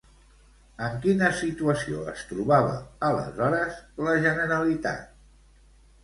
En 0.85 0.93
quina 1.01 1.27
situació 1.41 1.99
es 2.13 2.23
trobava, 2.31 2.71
aleshores, 3.09 3.75
la 4.07 4.15
Generalitat? 4.25 5.05